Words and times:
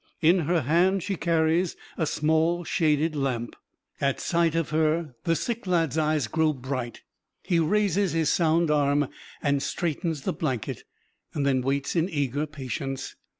In 0.19 0.39
her 0.39 0.61
hand 0.61 1.03
she 1.03 1.15
carries 1.15 1.75
a 1.95 2.07
small 2.07 2.63
shaded 2.63 3.15
lamp. 3.15 3.55
At 3.99 4.19
sight 4.19 4.55
of 4.55 4.71
her 4.71 5.13
the 5.25 5.35
sick 5.35 5.67
lad's 5.67 5.95
eyes 5.95 6.25
grow 6.25 6.53
bright; 6.53 7.03
he 7.43 7.59
raises 7.59 8.13
his 8.13 8.31
sound 8.31 8.71
arm 8.71 9.09
and 9.43 9.61
straightens 9.61 10.23
the 10.23 10.33
blanket, 10.33 10.85
then 11.35 11.61
waits 11.61 11.95
in 11.95 12.09
eager 12.09 12.47
patience. 12.47 13.13